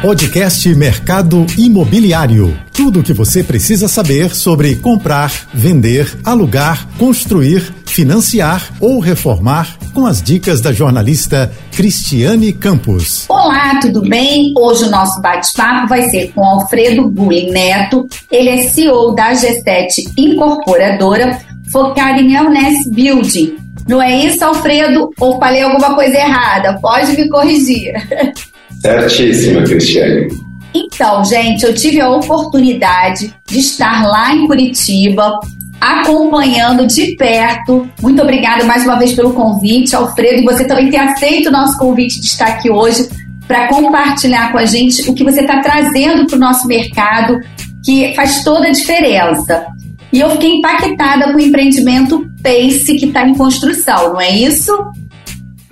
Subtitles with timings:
[0.00, 2.56] Podcast Mercado Imobiliário.
[2.72, 10.06] Tudo o que você precisa saber sobre comprar, vender, alugar, construir, financiar ou reformar com
[10.06, 13.26] as dicas da jornalista Cristiane Campos.
[13.28, 14.54] Olá, tudo bem?
[14.56, 18.06] Hoje o nosso bate-papo vai ser com Alfredo Bulling Neto.
[18.30, 21.40] Ele é CEO da G7 Incorporadora,
[21.72, 23.56] focada em Wellness Building.
[23.88, 25.10] Não é isso, Alfredo?
[25.18, 26.78] Ou falei alguma coisa errada?
[26.80, 27.94] Pode me corrigir.
[28.80, 30.28] Certíssima, Cristiane.
[30.74, 35.40] Então, gente, eu tive a oportunidade de estar lá em Curitiba,
[35.80, 37.88] acompanhando de perto.
[38.02, 41.78] Muito obrigada mais uma vez pelo convite, Alfredo, e você também ter aceito o nosso
[41.78, 43.08] convite de estar aqui hoje
[43.46, 47.40] para compartilhar com a gente o que você está trazendo para o nosso mercado,
[47.84, 49.66] que faz toda a diferença.
[50.12, 54.72] E eu fiquei impactada com o empreendimento Pace que está em construção, não é isso?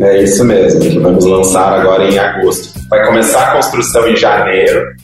[0.01, 2.76] É isso mesmo, que vamos lançar agora em agosto.
[2.89, 4.95] Vai começar a construção em janeiro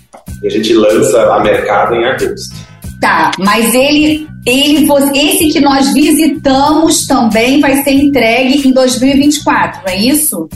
[0.43, 2.55] e a gente lança a mercado em agosto.
[3.01, 9.93] Tá, mas ele, ele, esse que nós visitamos também vai ser entregue em 2024, não
[9.93, 10.43] é isso?
[10.43, 10.49] O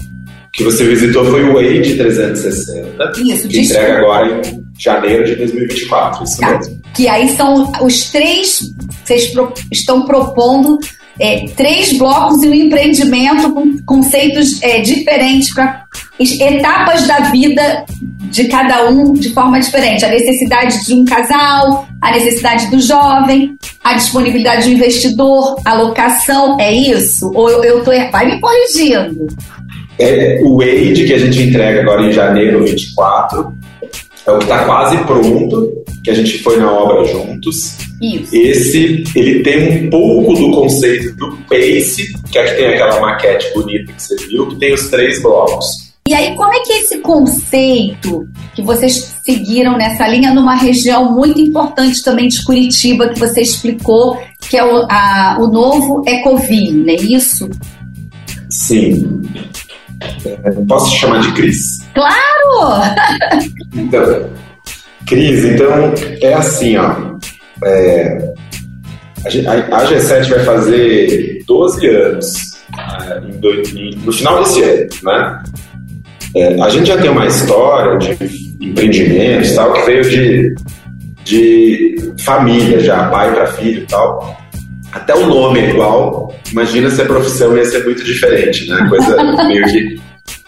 [0.52, 3.12] que você visitou foi o Wade 360.
[3.20, 6.56] Isso, que entrega agora em janeiro de 2024, isso tá.
[6.56, 6.80] mesmo.
[6.94, 8.60] Que aí são os três,
[9.04, 10.78] vocês pro, estão propondo
[11.18, 15.84] é, três blocos e um empreendimento com conceitos é, diferentes para
[16.18, 17.84] etapas da vida
[18.30, 20.04] de cada um de forma diferente.
[20.04, 26.58] A necessidade de um casal, a necessidade do jovem, a disponibilidade do investidor, a locação.
[26.60, 27.30] É isso?
[27.34, 27.90] Ou eu, eu tô.
[28.10, 29.26] Vai me corrigindo.
[29.98, 33.54] É, o Wade, que a gente entrega agora em janeiro 24,
[34.26, 35.72] é o que está quase pronto,
[36.04, 37.78] que a gente foi na obra juntos.
[38.02, 38.36] Isso.
[38.36, 43.92] Esse, ele tem um pouco do conceito do Pace, que aqui tem aquela maquete bonita
[43.92, 45.85] que você viu, que tem os três blocos.
[46.06, 51.12] E aí, como é que é esse conceito que vocês seguiram nessa linha numa região
[51.12, 56.84] muito importante também de Curitiba, que você explicou, que é o, a, o novo Ecoville,
[56.84, 57.50] não é isso?
[58.48, 59.22] Sim.
[60.68, 61.78] Posso te chamar de Cris?
[61.92, 62.82] Claro!
[63.74, 64.30] então,
[65.06, 67.16] Cris, então é assim, ó.
[67.64, 68.34] É,
[69.24, 73.20] a, a, G7 vai fazer 12 anos é,
[74.04, 75.42] no final desse ano, né?
[76.36, 80.54] É, a gente já tem uma história de empreendimentos tal que veio de,
[81.24, 84.36] de família já, pai para filho e tal.
[84.92, 88.86] Até o nome é igual, imagina se a profissão ia ser muito diferente, né?
[88.90, 89.16] Coisa
[89.48, 90.00] meio que,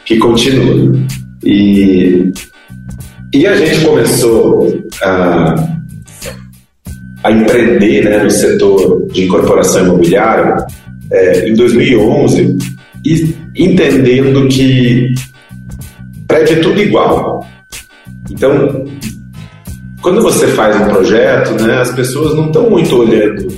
[0.04, 0.92] que continua.
[1.42, 2.32] E,
[3.32, 5.54] e a gente começou a,
[7.24, 10.66] a empreender né, no setor de incorporação imobiliária
[11.10, 12.58] é, em 2011
[13.06, 15.14] e entendendo que
[16.28, 17.44] prédio é tudo igual.
[18.30, 18.84] Então,
[20.00, 23.48] quando você faz um projeto, né, as pessoas não estão muito olhando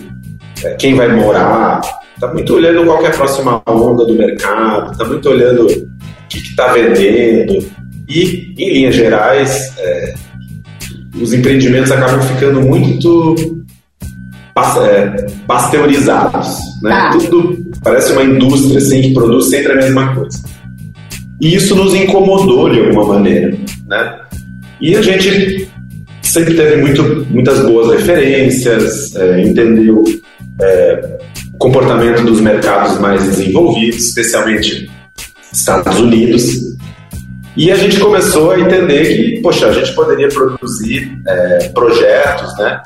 [0.64, 1.80] é, quem vai morar,
[2.14, 5.88] está muito olhando qual é a próxima onda do mercado, está muito olhando o
[6.28, 7.66] que está vendendo.
[8.08, 10.14] E, em linhas gerais, é,
[11.20, 13.34] os empreendimentos acabam ficando muito
[14.82, 16.58] é, pasteurizados.
[16.82, 16.92] Né?
[16.92, 17.10] Ah.
[17.12, 20.38] Tudo parece uma indústria assim, que produz sempre a mesma coisa.
[21.40, 23.56] E isso nos incomodou de alguma maneira.
[23.86, 24.20] Né?
[24.80, 25.68] E a gente
[26.22, 30.04] sempre teve muito, muitas boas referências, é, entendeu
[30.60, 31.18] é,
[31.54, 34.90] o comportamento dos mercados mais desenvolvidos, especialmente
[35.52, 36.76] Estados Unidos.
[37.56, 42.80] E a gente começou a entender que, poxa, a gente poderia produzir é, projetos, né,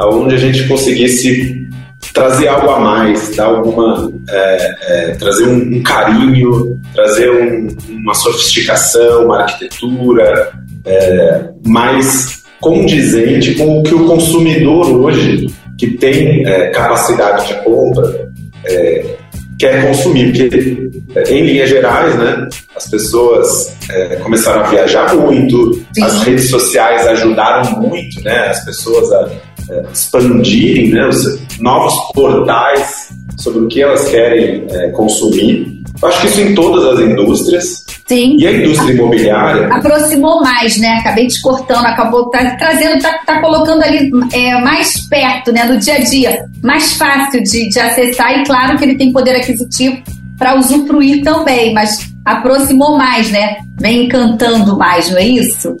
[0.00, 1.68] onde a gente conseguisse
[2.12, 8.14] trazer algo a mais, dar alguma, é, é, trazer um, um, carinho, trazer um, uma
[8.14, 10.52] sofisticação, uma arquitetura
[10.84, 15.46] é, mais condizente com o que o consumidor hoje,
[15.78, 18.30] que tem é, capacidade de compra,
[18.64, 19.16] é,
[19.58, 20.90] quer consumir, porque
[21.28, 26.02] em linhas gerais, né, as pessoas é, começaram a viajar muito, Sim.
[26.02, 29.30] as redes sociais ajudaram muito, né, as pessoas a
[29.70, 33.08] é, expandirem, né, os novos portais
[33.38, 35.80] sobre o que elas querem é, consumir.
[36.02, 37.84] Eu acho que isso em todas as indústrias.
[38.06, 38.36] Sim.
[38.38, 39.68] E a indústria imobiliária.
[39.68, 40.88] Aproximou mais, né?
[40.98, 45.64] Acabei te cortando, acabou tá, trazendo, tá, tá colocando ali é, mais perto, né?
[45.64, 46.44] No dia a dia.
[46.62, 50.02] Mais fácil de, de acessar, e claro que ele tem poder aquisitivo
[50.38, 53.58] para usufruir também, mas aproximou mais, né?
[53.78, 55.76] Vem encantando mais, não é isso?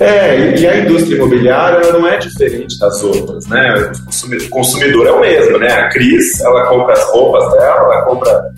[0.00, 3.92] É, e a indústria imobiliária não é diferente das outras, né?
[4.04, 5.72] O consumidor é o mesmo, né?
[5.72, 8.50] A Cris, ela compra as roupas dela, ela compra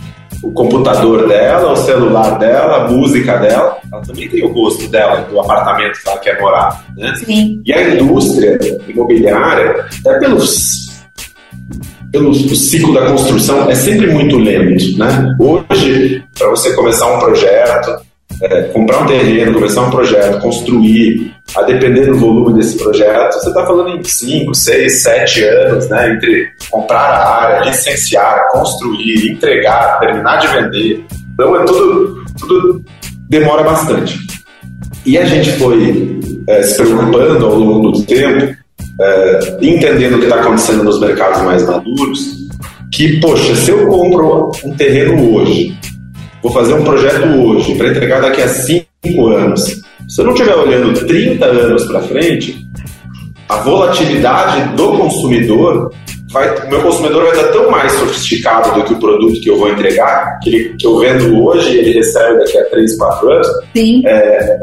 [0.43, 3.77] o computador dela, o celular dela, a música dela.
[3.93, 6.85] Ela também tem o gosto dela, do apartamento que ela quer morar.
[6.97, 7.15] Né?
[7.17, 7.61] Sim.
[7.65, 8.59] E a indústria
[8.89, 10.89] imobiliária, até pelos
[12.11, 14.97] pelo ciclo da construção, é sempre muito lento.
[14.97, 15.37] Né?
[15.39, 18.01] Hoje, para você começar um projeto,
[18.43, 23.49] é, comprar um terreno, começar um projeto, construir, a depender do volume desse projeto, você
[23.49, 26.13] está falando em 5, 6, 7 anos, né?
[26.13, 31.05] Entre comprar a área, licenciar, construir, entregar, terminar de vender.
[31.35, 32.85] Então é tudo, tudo
[33.29, 34.19] demora bastante.
[35.05, 38.55] E a gente foi é, se preocupando ao longo do tempo,
[39.01, 42.49] é, entendendo o que está acontecendo nos mercados mais maduros,
[42.93, 45.78] que, poxa, se eu compro um terreno hoje,
[46.43, 49.83] vou fazer um projeto hoje para entregar daqui a cinco anos.
[50.09, 52.57] Se eu não estiver olhando 30 anos para frente,
[53.49, 55.93] a volatilidade do consumidor
[56.33, 59.59] vai, o meu consumidor vai estar tão mais sofisticado do que o produto que eu
[59.59, 63.31] vou entregar, que, ele, que eu vendo hoje e ele recebe daqui a 3, 4
[63.31, 63.47] anos,
[64.07, 64.59] é,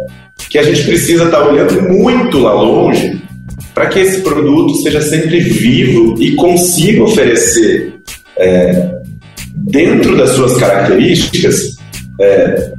[0.50, 3.22] que a gente precisa estar olhando muito lá longe
[3.74, 7.96] para que esse produto seja sempre vivo e consiga oferecer
[8.38, 8.95] é,
[9.56, 11.78] dentro das suas características,
[12.20, 12.72] é,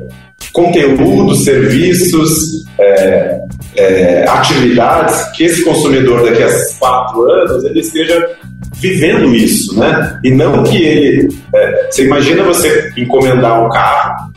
[0.53, 3.41] conteúdos, serviços, é,
[3.77, 8.37] é, atividades que esse consumidor daqui a quatro anos ele esteja
[8.75, 10.19] vivendo isso, né?
[10.25, 11.29] E não que ele.
[11.55, 14.33] É, você imagina você encomendar um carro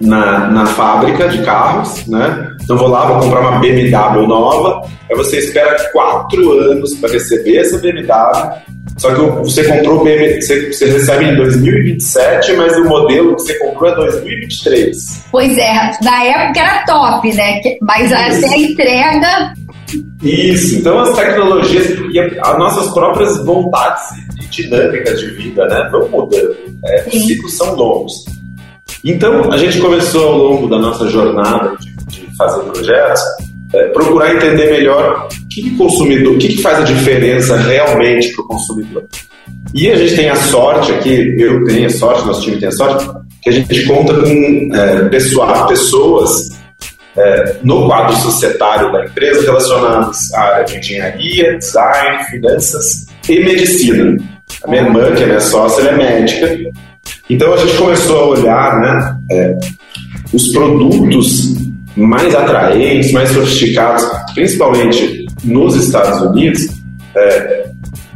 [0.00, 2.50] na, na fábrica de carros, né?
[2.62, 7.58] Então vou lá, vou comprar uma BMW nova, aí você espera quatro anos para receber
[7.58, 8.14] essa BMW
[8.98, 13.42] só que você comprou o BMW, você, você recebe em 2027, mas o modelo que
[13.42, 14.96] você comprou é 2023.
[15.30, 17.60] Pois é, na época era top, né?
[17.82, 19.54] Mas até a entrega.
[20.22, 24.02] Isso, então as tecnologias e as nossas próprias vontades
[24.40, 25.88] e dinâmicas de vida, né?
[25.90, 26.56] Vão mudando.
[26.84, 28.24] É, os ciclos são longos.
[29.04, 33.22] Então, a gente começou ao longo da nossa jornada de, de fazer projetos
[33.74, 38.32] é, procurar entender melhor o que, que consumidor, o que, que faz a diferença realmente
[38.32, 39.04] para o consumidor.
[39.74, 42.72] E a gente tem a sorte aqui, eu tenho a sorte, nosso time tem a
[42.72, 43.10] sorte,
[43.42, 46.50] que a gente conta com é, pessoal, pessoas
[47.16, 54.16] é, no quadro societário da empresa relacionadas à área de engenharia, design, finanças e medicina.
[54.62, 56.72] A minha irmã, que é minha sócia, ela é médica.
[57.28, 59.56] Então a gente começou a olhar né, é,
[60.32, 61.53] os produtos
[61.96, 64.04] mais atraentes, mais sofisticados,
[64.34, 66.66] principalmente nos Estados Unidos,
[67.16, 67.64] é,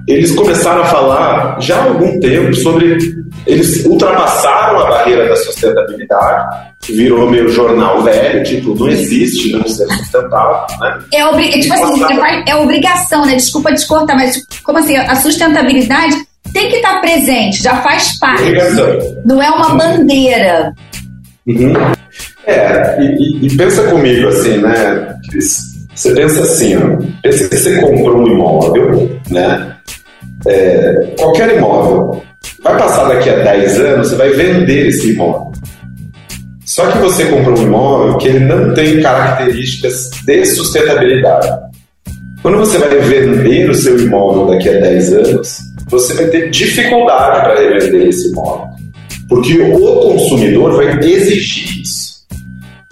[0.08, 3.18] eles começaram a falar já há algum tempo sobre.
[3.46, 9.86] Eles ultrapassaram a barreira da sustentabilidade, virou meio jornal velho, tipo, não existe não ser
[9.86, 10.98] sustentável, né?
[11.14, 13.34] É, obri tipo assim, é, é obrigação, né?
[13.34, 16.16] Desculpa te cortar, mas como assim, a sustentabilidade
[16.52, 18.42] tem que estar presente, já faz parte.
[18.42, 18.86] Obrigação.
[19.24, 20.72] Não é uma bandeira.
[21.46, 21.72] Uhum.
[22.48, 25.58] É, e, e, pensa comigo assim, né, Cris?
[25.94, 29.76] Você pensa assim, ó, pensa que você comprou um imóvel, né?
[30.46, 32.22] É, qualquer imóvel.
[32.62, 35.52] Vai passar daqui a 10 anos, você vai vender esse imóvel.
[36.64, 41.48] Só que você comprou um imóvel que ele não tem características de sustentabilidade.
[42.40, 45.58] Quando você vai vender o seu imóvel daqui a 10 anos,
[45.88, 48.68] você vai ter dificuldade para revender esse imóvel.
[49.28, 51.97] Porque o consumidor vai exigir isso.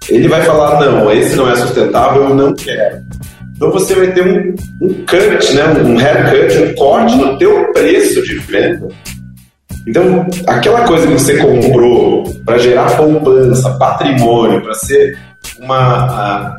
[0.09, 2.97] Ele vai falar, não, esse não é sustentável, eu não quero.
[3.55, 8.21] Então você vai ter um, um cut, né, um haircut, um corte no teu preço
[8.23, 8.87] de venda.
[9.87, 15.17] Então, aquela coisa que você comprou para gerar poupança, patrimônio, para ser
[15.59, 16.57] uma,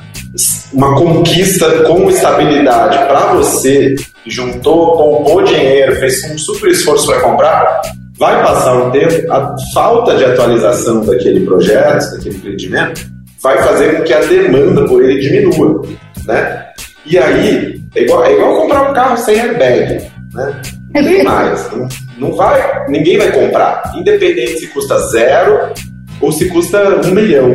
[0.73, 3.95] uma conquista com estabilidade para você,
[4.26, 7.83] juntou, poupou dinheiro, fez um super esforço para comprar,
[8.19, 14.04] vai passar um tempo, a falta de atualização daquele projeto, daquele empreendimento, vai fazer com
[14.04, 15.83] que a demanda por ele diminua,
[16.26, 16.66] né?
[17.07, 20.04] E aí, é igual, é igual comprar um carro sem airbag,
[20.35, 20.62] né?
[20.95, 25.73] Não mais, não, não vai, ninguém vai comprar, independente se custa zero
[26.21, 27.54] ou se custa um milhão.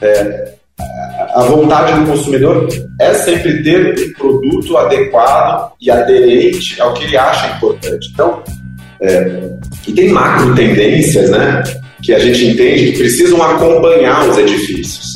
[0.00, 0.54] É,
[1.34, 2.68] a vontade do consumidor
[3.00, 8.10] é sempre ter um produto adequado e aderente ao que ele acha importante.
[8.12, 8.42] Então,
[9.02, 9.50] é,
[9.86, 11.62] e tem macro tendências, né?
[12.02, 15.09] que a gente entende que precisam acompanhar os edifícios.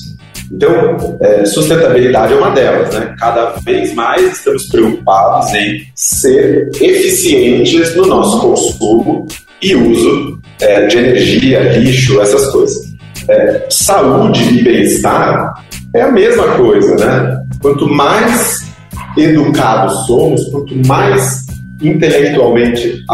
[0.54, 3.14] Então, é, sustentabilidade é uma delas, né?
[3.18, 9.26] Cada vez mais estamos preocupados em ser eficientes no nosso consumo
[9.61, 12.94] e uso é, de energia, lixo, essas coisas.
[13.28, 15.54] É, saúde e bem-estar
[15.92, 17.37] é a mesma coisa, né?
[17.61, 18.61] Quanto mais
[19.16, 21.43] educados somos, quanto mais
[21.88, 23.04] intelectualmente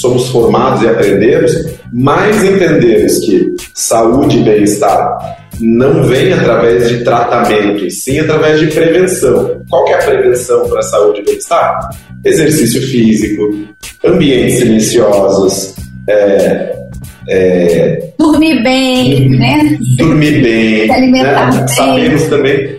[0.00, 1.52] somos formados e aprendemos,
[1.92, 8.68] mais entendemos que saúde e bem-estar não vem através de tratamento, e sim através de
[8.68, 9.60] prevenção.
[9.68, 11.90] Qual que é a prevenção para a saúde e bem-estar?
[12.24, 13.42] Exercício físico,
[14.04, 15.74] ambientes silenciosos,
[16.08, 16.76] é,
[17.28, 19.78] é, dormir bem, né?
[19.98, 20.86] Dormir bem.
[20.86, 21.58] Se alimentar né?
[21.58, 21.68] bem.
[21.68, 22.78] Sabemos também,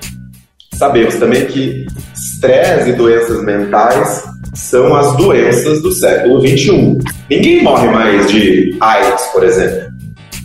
[0.73, 6.97] sabemos também que estresse e doenças mentais são as doenças do século XXI.
[7.29, 9.91] Ninguém morre mais de AIDS, por exemplo.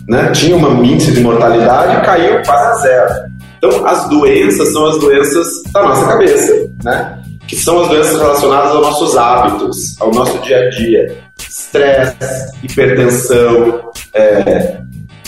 [0.07, 0.31] Né?
[0.31, 3.13] Tinha uma índice de mortalidade e caiu quase a zero.
[3.57, 7.19] Então, as doenças são as doenças da nossa cabeça, né?
[7.47, 11.17] que são as doenças relacionadas aos nossos hábitos, ao nosso dia a dia.
[11.37, 12.15] Estresse,
[12.63, 14.77] hipertensão, é,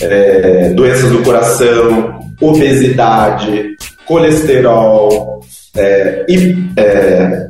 [0.00, 5.40] é, doenças do coração, obesidade, colesterol,
[5.76, 6.24] é,
[6.76, 7.48] é,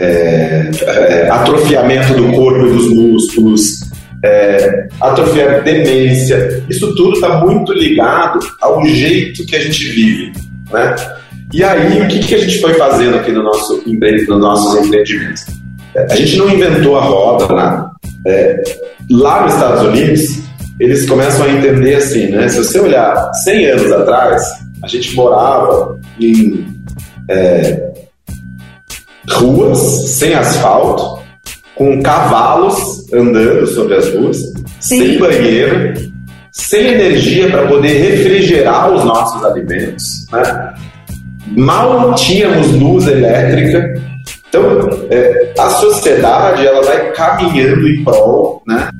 [0.00, 3.80] é, é, atrofiamento do corpo e dos músculos,
[4.24, 6.64] é, atrofiamento, demência.
[6.68, 10.32] Isso tudo está muito ligado ao jeito que a gente vive,
[10.72, 10.96] né?
[11.52, 15.44] E aí, o que, que a gente foi fazendo aqui no nosso, nos nossos empreendimentos?
[15.96, 17.90] A gente não inventou a roda, nada.
[18.26, 18.62] É,
[19.10, 20.38] lá nos Estados Unidos,
[20.78, 22.48] eles começam a entender assim, né?
[22.48, 24.42] Se você olhar 100 anos atrás,
[24.82, 26.64] a gente morava em
[27.28, 27.89] é,
[29.34, 29.78] ruas
[30.18, 31.20] sem asfalto,
[31.74, 34.36] com cavalos andando sobre as ruas,
[34.80, 34.98] Sim.
[34.98, 35.94] sem banheiro,
[36.52, 40.74] sem energia para poder refrigerar os nossos alimentos, né?
[41.56, 44.00] mal tínhamos luz elétrica.
[44.48, 44.62] Então,
[45.10, 48.90] é, a sociedade ela vai caminhando em prol né,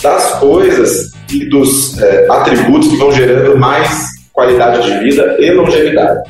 [0.00, 6.20] das coisas e dos é, atributos que vão gerando mais qualidade de vida e longevidade.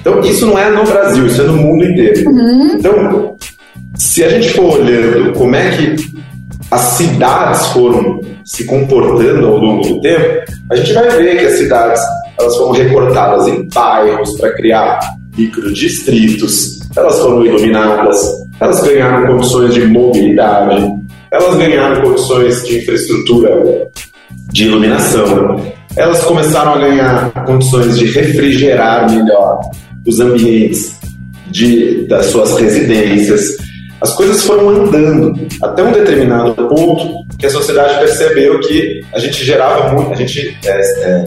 [0.00, 2.30] Então, isso não é no Brasil, isso é no mundo inteiro.
[2.30, 2.76] Uhum.
[2.76, 3.36] Então,
[3.96, 5.96] se a gente for olhando como é que
[6.70, 11.54] as cidades foram se comportando ao longo do tempo, a gente vai ver que as
[11.54, 12.00] cidades
[12.38, 15.00] elas foram recortadas em bairros para criar
[15.36, 18.18] microdistritos, elas foram iluminadas,
[18.60, 20.94] elas ganharam condições de mobilidade,
[21.30, 23.88] elas ganharam condições de infraestrutura
[24.52, 25.60] de iluminação,
[25.96, 29.60] elas começaram a ganhar condições de refrigerar melhor
[30.08, 30.98] os ambientes
[31.48, 33.56] de, das suas residências.
[34.00, 39.44] As coisas foram andando até um determinado ponto que a sociedade percebeu que a gente
[39.44, 41.24] gerava muito, a gente é, é,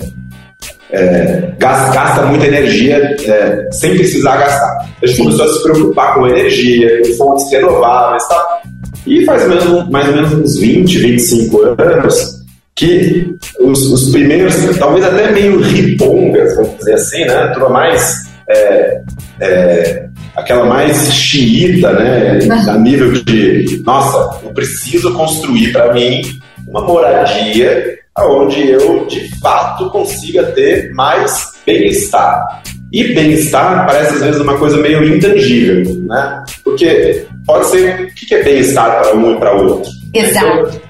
[0.92, 4.90] é, gasta, gasta, muita energia é, sem precisar gastar.
[5.02, 8.62] A gente começou a se preocupar com energia, com fontes renováveis tá?
[9.06, 9.48] e faz
[9.90, 12.42] mais ou menos uns 20, 25 anos
[12.74, 17.48] que os, os primeiros, talvez até meio ripongas, vamos dizer assim, né?
[17.48, 18.31] Turma mais.
[18.52, 19.02] É,
[19.40, 20.06] é,
[20.36, 22.40] aquela mais xiita, né?
[22.68, 26.22] A nível de, nossa, eu preciso construir para mim
[26.68, 32.62] uma moradia onde eu de fato consiga ter mais bem-estar.
[32.92, 36.44] E bem-estar parece às vezes uma coisa meio intangível, né?
[36.64, 39.90] Porque pode ser o que é bem-estar para um e para outro.
[40.14, 40.82] Exato.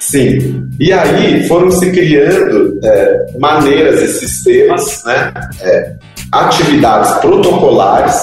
[0.00, 0.68] Sim.
[0.78, 5.32] E aí foram se criando é, maneiras e sistemas, né?
[5.60, 5.92] É,
[6.32, 8.16] atividades protocolares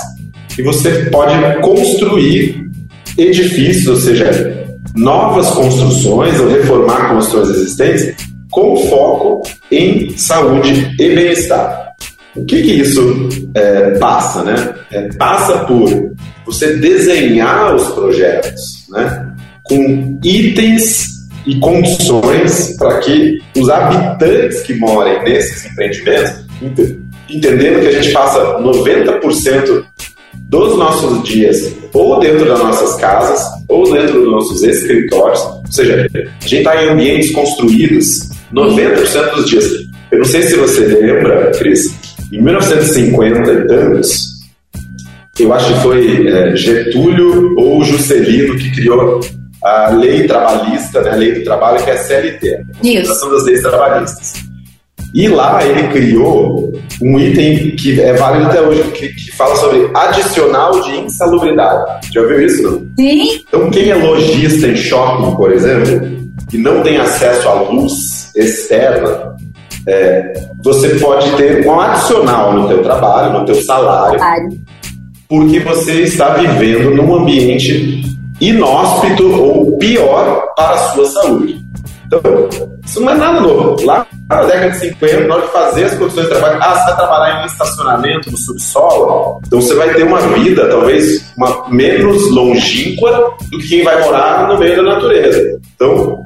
[0.56, 2.70] que você pode construir
[3.18, 8.16] edifícios, ou seja, novas construções ou reformar construções existentes
[8.52, 9.42] com foco
[9.72, 11.94] em saúde e bem-estar.
[12.36, 14.44] O que, que isso é, passa?
[14.44, 14.76] Né?
[14.92, 16.14] É, passa por
[16.46, 19.34] você desenhar os projetos né,
[19.64, 21.08] com itens
[21.46, 26.46] e condições para que os habitantes que morem nesses empreendimentos,
[27.30, 29.86] entendendo que a gente passa 90%
[30.36, 36.08] dos nossos dias ou dentro das nossas casas ou dentro dos nossos escritórios, ou seja,
[36.14, 39.66] a gente está em ambientes construídos 90% dos dias.
[40.12, 41.94] Eu não sei se você lembra, Cris,
[42.32, 44.34] em 1950 e tantos,
[45.40, 49.20] eu acho que foi é, Getúlio ou Juscelino que criou
[49.64, 53.30] a lei trabalhista, né, a lei do trabalho, que é a CLT, a Isso.
[53.30, 54.34] das Leis Trabalhistas.
[55.14, 59.90] E lá ele criou um item que é válido até hoje, que, que fala sobre
[59.94, 62.08] adicional de insalubridade.
[62.12, 62.88] Já viu isso, não?
[62.98, 63.44] Sim.
[63.48, 66.18] Então, quem é lojista em shopping, por exemplo,
[66.52, 69.36] e não tem acesso à luz externa,
[69.86, 74.20] é, você pode ter um adicional no teu trabalho, no teu salário,
[75.28, 78.04] porque você está vivendo num ambiente
[78.40, 81.64] inóspito ou pior para a sua saúde.
[82.08, 82.22] Então,
[82.86, 83.84] isso não é nada novo.
[83.86, 84.06] Lá
[84.36, 86.96] na década de 50, na hora de fazer as condições de trabalho, ah, você vai
[86.96, 92.32] trabalhar em um estacionamento no subsolo, então você vai ter uma vida talvez uma, menos
[92.32, 95.60] longínqua do que quem vai morar no meio da natureza.
[95.76, 96.26] Então,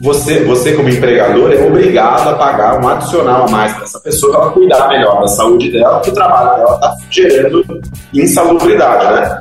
[0.00, 4.32] você, você como empregador é obrigado a pagar um adicional a mais para essa pessoa
[4.32, 7.64] para ela cuidar melhor da saúde dela, porque o trabalho dela está gerando
[8.12, 9.38] insalubridade, né?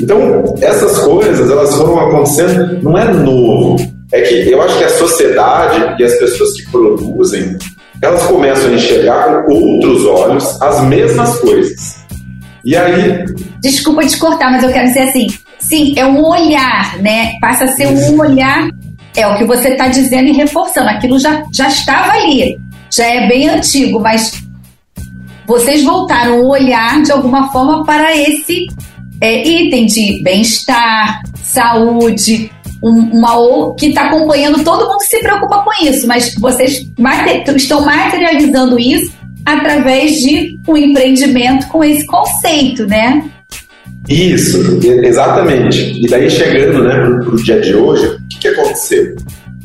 [0.00, 3.76] Então, essas coisas, elas foram acontecendo, não é novo.
[4.12, 7.56] É que eu acho que a sociedade e as pessoas que produzem,
[8.02, 12.02] elas começam a enxergar com outros olhos as mesmas coisas.
[12.64, 13.24] E aí.
[13.60, 15.26] Desculpa te cortar, mas eu quero dizer assim:
[15.58, 17.32] sim, é um olhar, né?
[17.40, 18.68] Passa a ser um olhar.
[19.16, 20.88] É o que você está dizendo e reforçando.
[20.88, 22.56] Aquilo já, já estava ali,
[22.90, 24.42] já é bem antigo, mas
[25.46, 28.66] vocês voltaram o olhar de alguma forma para esse
[29.20, 32.50] é, item de bem-estar, saúde,
[32.82, 36.84] um, uma que está acompanhando todo mundo se preocupa com isso, mas vocês
[37.56, 39.12] estão materializando isso
[39.44, 43.24] através de um empreendimento com esse conceito, né?
[44.08, 46.00] Isso, exatamente.
[46.04, 49.14] E daí chegando né, para o dia de hoje, o que, que aconteceu?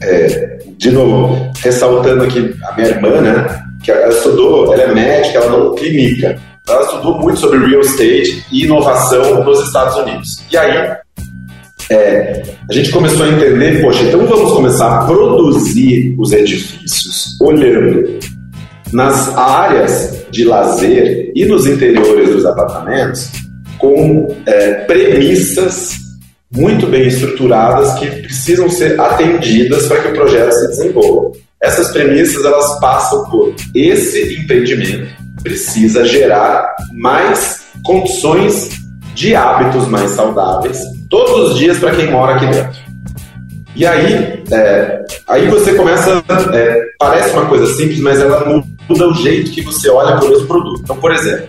[0.02, 5.40] É, de novo, ressaltando aqui a minha irmã, né, que ela estudou, ela é médica,
[5.40, 6.40] ela não clínica.
[6.68, 10.44] Ela estudou muito sobre real estate e inovação nos Estados Unidos.
[10.52, 10.98] E aí,
[11.89, 18.20] é, a gente começou a entender, poxa, então vamos começar a produzir os edifícios olhando
[18.91, 23.29] nas áreas de lazer e nos interiores dos apartamentos
[23.77, 25.96] com é, premissas
[26.51, 31.38] muito bem estruturadas que precisam ser atendidas para que o projeto se desenvolva.
[31.62, 38.70] Essas premissas elas passam por esse empreendimento precisa gerar mais condições
[39.13, 40.77] de hábitos mais saudáveis
[41.10, 42.80] todos os dias para quem mora aqui dentro.
[43.76, 46.24] E aí, é, aí você começa,
[46.54, 48.44] é, parece uma coisa simples, mas ela
[48.90, 50.82] muda o jeito que você olha para o mesmo produto.
[50.84, 51.48] Então, por exemplo,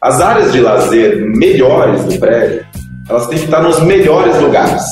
[0.00, 2.66] as áreas de lazer melhores do prédio,
[3.08, 4.84] elas têm que estar nos melhores lugares.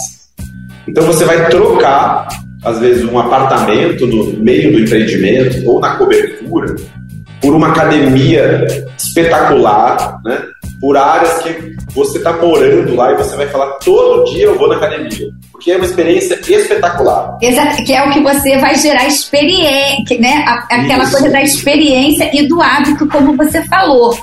[0.87, 2.29] Então você vai trocar,
[2.65, 6.75] às vezes, um apartamento no meio do empreendimento ou na cobertura
[7.41, 8.67] por uma academia
[8.97, 10.43] espetacular, né?
[10.81, 14.69] por áreas que você está morando lá e você vai falar todo dia eu vou
[14.69, 15.29] na academia.
[15.51, 17.37] Porque é uma experiência espetacular.
[17.43, 20.45] Exato, que é o que você vai gerar experiência, né?
[20.71, 21.13] Aquela Isso.
[21.13, 24.17] coisa da experiência e do hábito, como você falou.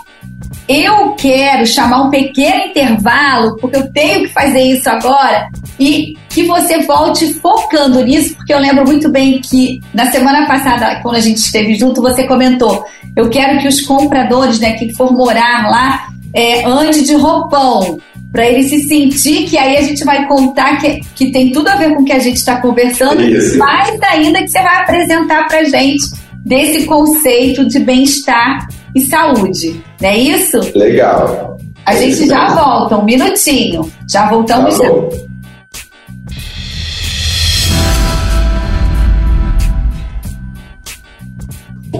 [0.67, 5.47] Eu quero chamar um pequeno intervalo, porque eu tenho que fazer isso agora,
[5.80, 10.99] e que você volte focando nisso, porque eu lembro muito bem que na semana passada,
[11.01, 12.84] quando a gente esteve junto, você comentou:
[13.15, 17.99] eu quero que os compradores, né, que for morar lá, é, ande de roupão,
[18.32, 21.75] para ele se sentir que aí a gente vai contar que, que tem tudo a
[21.75, 23.58] ver com o que a gente está conversando, Isso.
[23.58, 26.04] mais ainda que você vai apresentar para gente
[26.45, 29.82] desse conceito de bem-estar e saúde.
[30.01, 30.60] Não é isso?
[30.78, 31.58] Legal.
[31.86, 33.89] A gente já volta, um minutinho.
[34.10, 34.91] Já voltamos tá já.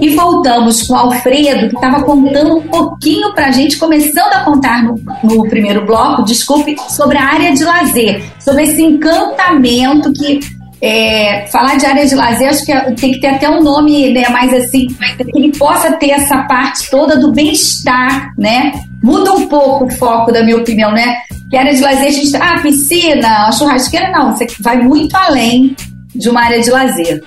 [0.00, 4.40] E voltamos com o Alfredo, que estava contando um pouquinho para a gente, começando a
[4.40, 10.40] contar no, no, primeiro bloco, desculpe, sobre a área de lazer, sobre esse encantamento que.
[10.78, 14.12] É, falar de área de lazer, acho que é, tem que ter até um nome
[14.12, 18.72] né, mais assim, que ele possa ter essa parte toda do bem-estar, né?
[19.02, 21.16] Muda um pouco o foco, da minha opinião, né?
[21.48, 22.36] Que área de lazer, a gente.
[22.36, 24.36] Ah, piscina, a churrasqueira, não.
[24.36, 25.74] Você vai muito além
[26.14, 27.22] de uma área de lazer.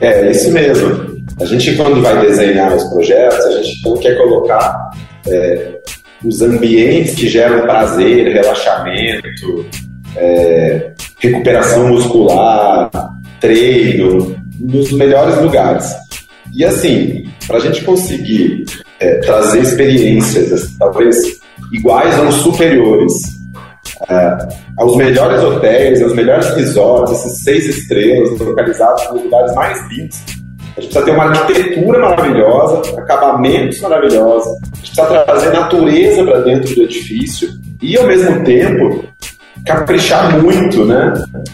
[0.00, 1.20] É, isso mesmo.
[1.40, 4.90] A gente, quando vai desenhar os projetos, a gente não quer colocar
[5.26, 5.78] é,
[6.24, 9.66] os ambientes que geram prazer, relaxamento,
[10.16, 12.90] é, recuperação muscular,
[13.40, 15.94] treino, nos melhores lugares.
[16.54, 18.64] E assim, para a gente conseguir
[18.98, 21.16] é, trazer experiências, talvez
[21.72, 23.39] iguais ou superiores,
[24.08, 30.18] é, aos melhores hotéis, aos melhores resorts, esses seis estrelas localizados nos lugares mais lindos.
[30.76, 36.40] A gente precisa ter uma arquitetura maravilhosa, acabamentos maravilhosos, a gente precisa trazer natureza para
[36.40, 37.48] dentro do edifício
[37.82, 39.04] e, ao mesmo tempo,
[39.66, 41.12] caprichar muito né,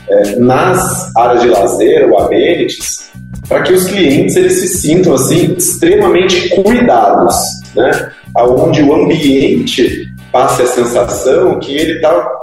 [0.08, 3.10] é, nas áreas de lazer ou amenities
[3.48, 7.34] para que os clientes eles se sintam assim extremamente cuidados,
[7.74, 8.10] né?
[8.36, 12.40] Onde o ambiente passe a sensação que ele está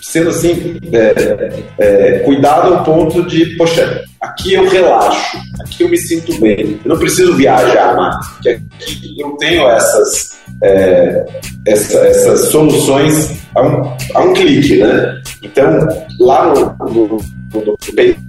[0.00, 5.98] sendo assim, é, é, cuidado ao ponto de, poxa, aqui eu relaxo, aqui eu me
[5.98, 11.26] sinto bem, eu não preciso viajar mais, aqui eu tenho essas é,
[11.66, 15.20] essa, essas soluções a um, a um clique, né?
[15.42, 15.86] Então,
[16.18, 17.18] lá no, no,
[17.52, 17.78] no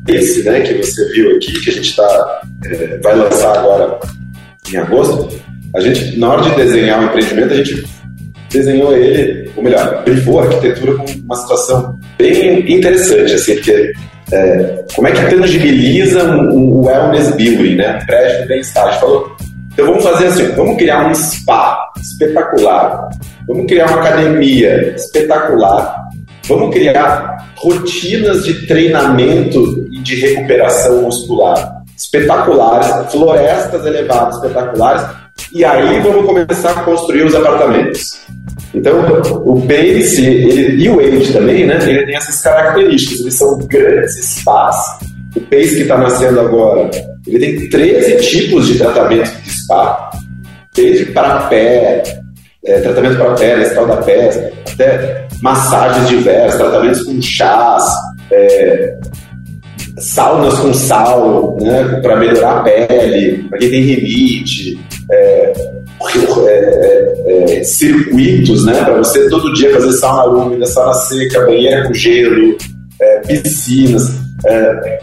[0.05, 3.99] Pace, né, que você viu aqui, que a gente tá, é, vai lançar agora
[4.71, 5.29] em agosto,
[5.73, 8.00] a gente, na hora de desenhar o empreendimento, a gente
[8.51, 13.93] desenhou ele, ou melhor, brifou a arquitetura com uma situação bem interessante, assim, porque
[14.31, 17.99] é, como é que tangibiliza um wellness building, né?
[18.05, 18.87] Prédio bem-estar.
[18.87, 19.35] A gente falou,
[19.73, 23.09] então vamos fazer assim, vamos criar um spa espetacular,
[23.47, 25.95] vamos criar uma academia espetacular,
[26.47, 35.03] vamos criar rotinas de treinamento e de recuperação muscular espetaculares, florestas elevadas espetaculares,
[35.53, 38.21] e aí vamos começar a construir os apartamentos.
[38.73, 41.77] Então, o Pace ele, e o Age também, né?
[41.81, 43.19] Ele tem essas características.
[43.19, 45.07] Eles são grandes espaços.
[45.35, 46.89] O Pace que está nascendo agora,
[47.27, 50.09] ele tem 13 tipos de tratamento de spa,
[50.73, 52.03] desde para pé,
[52.65, 57.83] é, tratamento para pé, escal da pé, até massagens diversas, tratamentos com chás,
[58.31, 58.97] é,
[59.97, 64.79] saunas com sal, né, para melhorar a pele, para quem tem rinite,
[65.09, 65.53] é,
[66.47, 71.93] é, é, circuitos, né, para você todo dia fazer sauna úmida, sauna seca, banheira com
[71.93, 72.57] gelo,
[72.99, 74.11] é, piscinas.
[74.45, 74.99] É,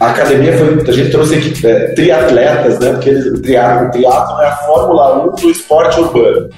[0.00, 4.40] a academia foi, a gente trouxe aqui é, triatletas, né, porque eles, o triatlo, triatlo
[4.40, 6.48] é a Fórmula 1 do esporte urbano.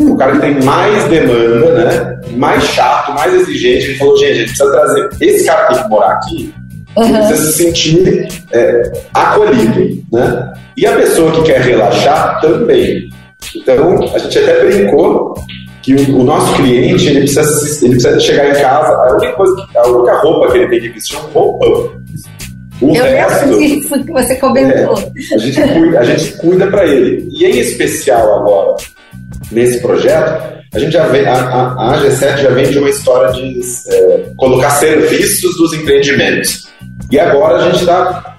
[0.00, 2.20] O cara que tem mais demanda, né?
[2.36, 3.86] Mais chato, mais exigente.
[3.86, 5.10] Ele falou, gente, a gente precisa trazer.
[5.20, 6.54] Esse cara que tem que morar aqui,
[6.96, 7.16] uhum.
[7.16, 10.52] precisa se sentir é, acolhido, né?
[10.76, 13.10] E a pessoa que quer relaxar também.
[13.56, 15.34] Então, a gente até brincou
[15.82, 19.68] que o, o nosso cliente ele precisa, ele precisa chegar em casa, a única, coisa,
[19.74, 22.02] a única roupa que ele tem que vestir é um roupão.
[22.80, 24.98] O Eu resto, disso que você comentou.
[24.98, 27.28] É, a gente cuida, a gente cuida para ele.
[27.30, 28.76] E em especial agora,
[29.52, 33.32] nesse projeto, a gente já vem, a, a, a AG7 já vem de uma história
[33.32, 36.71] de é, colocar serviços dos empreendimentos.
[37.12, 38.36] E agora a gente está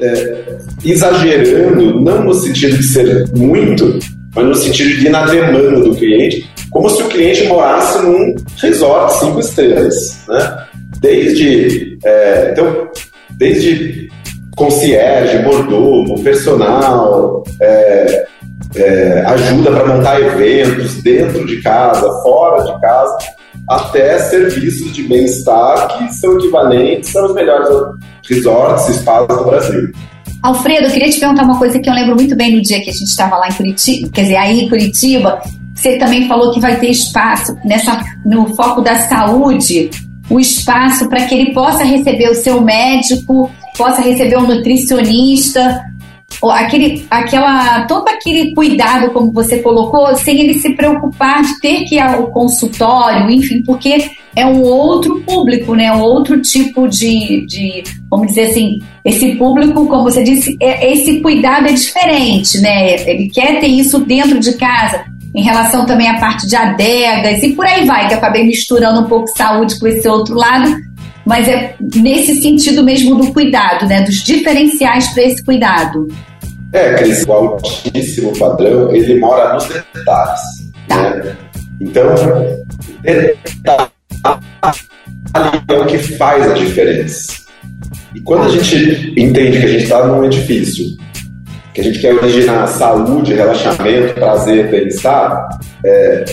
[0.00, 3.98] é, exagerando, não no sentido de ser muito,
[4.34, 8.34] mas no sentido de ir na demanda do cliente, como se o cliente morasse num
[8.56, 10.64] resort cinco estrelas, né?
[11.00, 12.88] Desde, é, então,
[13.32, 14.08] desde
[14.56, 18.26] concierge, mordomo, personal, é,
[18.76, 23.18] é, ajuda para montar eventos dentro de casa, fora de casa,
[23.68, 27.68] até serviços de bem-estar que são equivalentes aos melhores
[28.28, 29.92] resorts, spas do Brasil.
[30.42, 32.90] Alfredo, eu queria te perguntar uma coisa que eu lembro muito bem no dia que
[32.90, 35.40] a gente estava lá em Curitiba, quer dizer, aí em Curitiba,
[35.74, 39.90] você também falou que vai ter espaço nessa, no foco da saúde,
[40.28, 45.82] o espaço para que ele possa receber o seu médico, possa receber um nutricionista,
[46.50, 51.96] aquele, aquela, todo aquele cuidado, como você colocou, sem ele se preocupar de ter que
[51.96, 55.92] ir ao consultório, enfim, porque é um outro público, né?
[55.92, 61.20] Um outro tipo de, de vamos dizer assim, esse público, como você disse, é, esse
[61.20, 62.94] cuidado é diferente, né?
[63.08, 67.52] Ele quer ter isso dentro de casa, em relação também à parte de adegas e
[67.52, 70.76] por aí vai, que eu acabei misturando um pouco saúde com esse outro lado,
[71.24, 74.02] mas é nesse sentido mesmo do cuidado, né?
[74.02, 76.08] Dos diferenciais para esse cuidado.
[76.72, 80.40] É, Cris, o altíssimo padrão, ele mora nos detalhes.
[80.88, 81.36] Né?
[81.80, 82.14] Então,
[83.02, 83.90] detalhe
[85.68, 87.44] é o que faz a diferença.
[88.14, 90.84] E quando a gente entende que a gente está num edifício,
[91.72, 95.48] que a gente quer originar saúde, relaxamento, prazer, bem-estar,
[95.84, 96.24] é,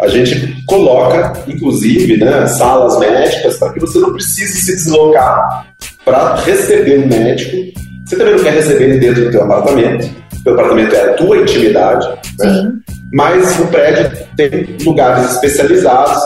[0.00, 5.66] a gente coloca, inclusive, né, salas médicas para que você não precise se deslocar
[6.04, 7.78] para receber um médico.
[8.06, 10.10] Você também não quer receber ele dentro do teu apartamento.
[10.40, 12.08] O teu apartamento é a tua intimidade,
[12.38, 12.72] né?
[13.12, 16.22] mas o prédio tem lugares especializados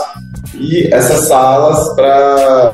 [0.55, 2.73] e essas salas para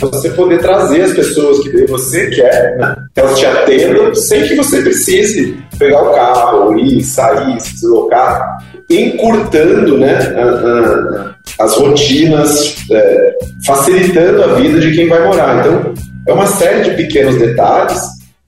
[0.00, 2.94] você poder trazer as pessoas que você quer, né?
[3.16, 8.58] elas te atendam sem que você precise pegar o carro, ir, sair, se deslocar
[8.90, 13.34] encurtando né, a, a, as rotinas, é,
[13.66, 15.60] facilitando a vida de quem vai morar.
[15.60, 15.94] Então,
[16.26, 18.00] é uma série de pequenos detalhes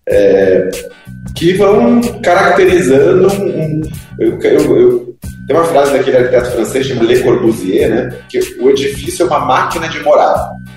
[0.08, 0.68] é,
[1.34, 3.80] que vão caracterizando um.
[4.18, 8.70] eu, eu, eu, tem uma frase daquele arquiteto francês chamado Le Corbusier, né, que o
[8.70, 10.34] edifício é uma máquina de morar.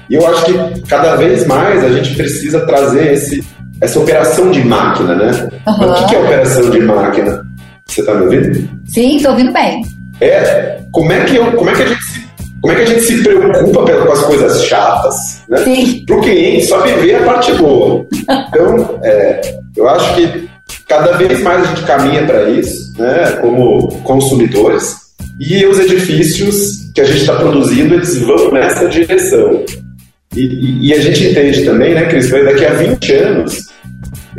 [0.10, 3.44] E eu acho que cada vez mais a gente precisa trazer esse,
[3.82, 5.50] essa operação de máquina, né?
[5.68, 5.92] Uhum.
[5.92, 7.49] o que é operação de máquina?
[7.90, 8.70] Você está me ouvindo?
[8.86, 9.84] Sim, estou ouvindo bem.
[10.22, 12.30] É, como é que, eu, como é que a gente se
[12.62, 15.16] como é que a gente se preocupa com as coisas chatas,
[15.48, 15.64] né?
[16.06, 18.06] Para o cliente só viver a parte boa.
[18.14, 20.50] Então, é, eu acho que
[20.86, 24.96] cada vez mais a gente caminha para isso, né, como consumidores,
[25.40, 29.64] e os edifícios que a gente está produzindo, eles vão nessa direção.
[30.36, 33.69] E, e, e, a gente entende também, né, Cris, que daqui a 20 anos,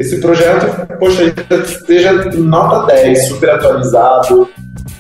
[0.00, 1.32] esse projeto, poxa,
[1.62, 4.48] esteja nota 10, super atualizado,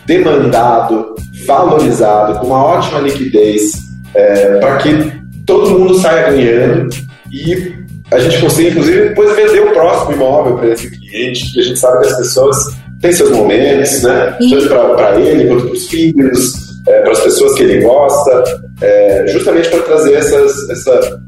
[0.04, 1.14] demandado,
[1.46, 3.72] valorizado, com uma ótima liquidez,
[4.14, 5.12] é, para que
[5.46, 6.94] todo mundo saia ganhando
[7.32, 11.62] e a gente consiga, inclusive, depois vender o próximo imóvel para esse cliente, porque a
[11.62, 12.56] gente sabe que as pessoas
[13.00, 14.36] têm seus momentos, né?
[14.50, 16.52] Tanto para ele quanto para os filhos,
[16.86, 18.44] é, para as pessoas que ele gosta,
[18.82, 21.20] é, justamente para trazer essas, essa,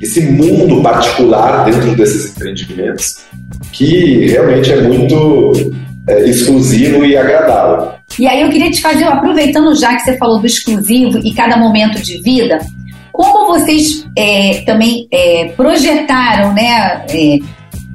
[0.00, 3.24] esse mundo particular dentro desses empreendimentos,
[3.72, 5.72] que realmente é muito
[6.08, 7.92] é, exclusivo e agradável.
[8.18, 11.56] E aí eu queria te fazer, aproveitando já que você falou do exclusivo e cada
[11.56, 12.58] momento de vida,
[13.12, 17.38] como vocês é, também é, projetaram né, é,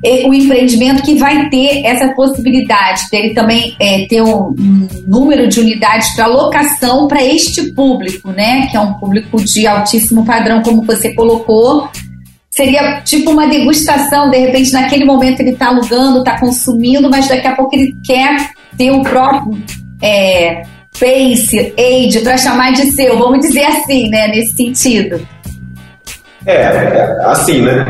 [0.02, 5.60] o empreendimento que vai ter essa possibilidade dele também é, ter um, um, número de
[5.60, 8.68] unidades para locação para este público, né?
[8.68, 11.90] Que é um público de altíssimo padrão, como você colocou.
[12.50, 17.48] Seria tipo uma degustação, de repente, naquele momento ele está alugando, está consumindo, mas daqui
[17.48, 19.62] a pouco ele quer ter o próprio
[20.02, 24.30] é, face, age, para chamar de seu, vamos dizer assim, né?
[24.30, 25.28] Nesse sentido.
[26.46, 26.68] É,
[27.26, 27.86] assim, né?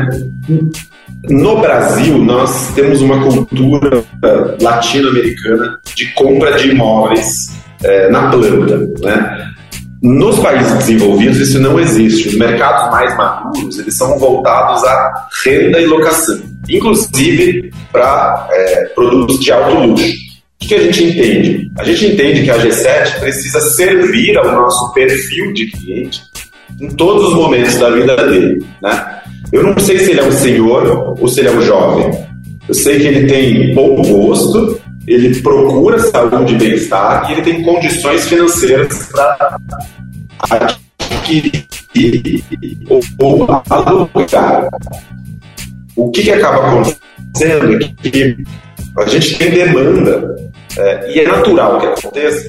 [1.28, 4.02] No Brasil, nós temos uma cultura
[4.60, 7.50] latino-americana de compra de imóveis
[7.82, 8.78] é, na planta.
[9.00, 9.50] Né?
[10.02, 12.28] Nos países desenvolvidos, isso não existe.
[12.28, 19.40] Os mercados mais maduros eles são voltados à renda e locação, inclusive para é, produtos
[19.40, 20.30] de alto luxo.
[20.62, 21.70] O que a gente entende?
[21.78, 26.22] A gente entende que a G7 precisa servir ao nosso perfil de cliente
[26.80, 28.64] em todos os momentos da vida dele.
[28.82, 29.20] Né?
[29.52, 32.10] Eu não sei se ele é um senhor ou se ele é um jovem.
[32.68, 37.62] Eu sei que ele tem bom gosto, ele procura saúde e bem-estar e ele tem
[37.62, 39.58] condições financeiras para
[40.50, 41.64] adquirir
[42.88, 44.68] ou, ou alugar.
[45.96, 48.44] O que, que acaba acontecendo é que
[48.96, 50.36] a gente tem demanda
[50.78, 52.48] é, e é natural que aconteça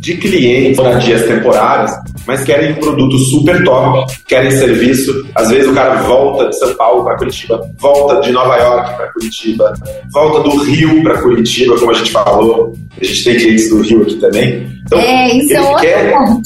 [0.00, 1.92] de clientes, moradias temporárias,
[2.26, 5.26] mas querem um produto super top, querem serviço.
[5.34, 9.12] Às vezes o cara volta de São Paulo para Curitiba, volta de Nova York para
[9.12, 9.74] Curitiba,
[10.10, 12.74] volta do Rio para Curitiba, como a gente falou.
[12.98, 14.80] A gente tem clientes do Rio aqui também.
[14.86, 16.42] Então, é, isso é outro quer, ponto.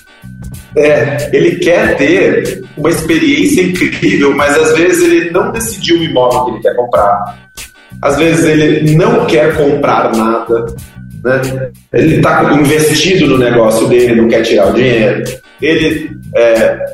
[0.76, 6.44] É, ele quer ter uma experiência incrível, mas às vezes ele não decidiu o imóvel
[6.44, 7.38] que ele quer comprar.
[8.00, 10.66] Às vezes ele não quer comprar nada,
[11.24, 11.70] né?
[11.92, 15.24] Ele está investido no negócio dele, não quer tirar o dinheiro.
[15.60, 16.86] Ele está é,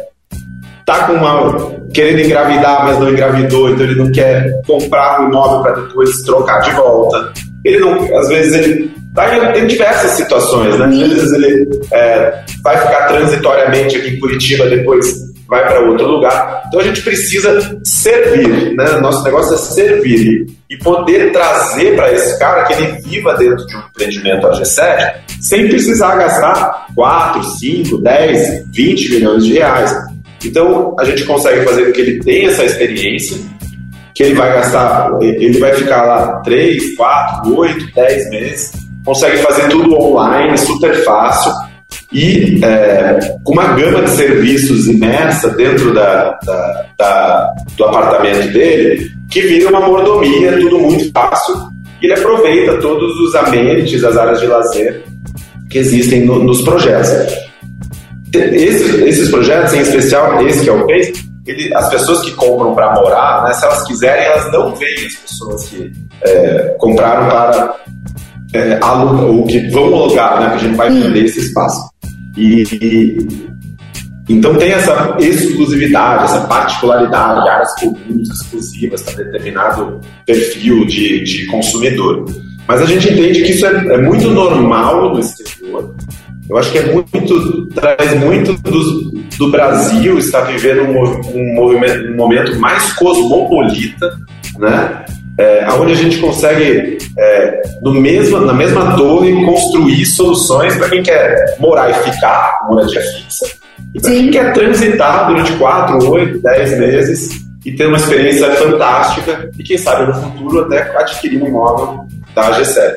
[0.84, 5.62] tá com uma, querendo engravidar, mas não engravidou, então ele não quer comprar um imóvel
[5.62, 7.32] para depois trocar de volta.
[7.64, 10.86] Ele não, às vezes ele está em, diversas situações, né?
[10.86, 16.64] Às vezes ele é, vai ficar transitoriamente aqui em Curitiba, depois vai para outro lugar.
[16.66, 18.98] Então a gente precisa servir, né?
[19.00, 23.76] Nosso negócio é servir e poder trazer para esse cara que ele viva dentro de
[23.76, 29.94] um empreendimento AG7 sem precisar gastar 4, 5, 10, 20 milhões de reais.
[30.44, 33.38] Então a gente consegue fazer com que ele tenha essa experiência,
[34.14, 38.72] que ele vai gastar, ele vai ficar lá 3, 4, 8, 10 meses,
[39.04, 41.52] consegue fazer tudo online, super fácil
[42.12, 49.10] e é, com uma gama de serviços imersa dentro da, da, da, do apartamento dele,
[49.30, 51.54] que vira uma mordomia, tudo muito fácil,
[52.00, 55.02] ele aproveita todos os amenities, as áreas de lazer
[55.70, 57.10] que existem no, nos projetos.
[58.32, 61.12] Esses, esses, projetos, em especial esse que é o PACE,
[61.46, 65.14] ele, as pessoas que compram para morar, né, se elas quiserem, elas não veem as
[65.14, 65.92] pessoas que
[66.22, 67.76] é, compraram para
[68.54, 71.88] é, alugar, ou que vão alugar, né, que a gente vai vender esse espaço.
[72.36, 73.26] E,
[74.28, 81.46] então tem essa exclusividade, essa particularidade de áreas comuns, exclusivas para determinado perfil de, de
[81.46, 82.24] consumidor.
[82.66, 85.94] Mas a gente entende que isso é, é, muito normal no exterior.
[86.48, 92.16] Eu acho que é muito traz muito do, do Brasil estar vivendo um, um, um
[92.16, 94.18] momento mais cosmopolita,
[94.58, 95.04] né?
[95.38, 101.02] É, onde a gente consegue, é, no mesmo, na mesma torre, construir soluções para quem
[101.02, 103.46] quer morar e ficar, moradia fixa,
[103.94, 109.50] e para quem quer transitar durante 4, 8, 10 meses e ter uma experiência fantástica
[109.58, 112.94] e, quem sabe, no futuro até adquirir um imóvel da G7.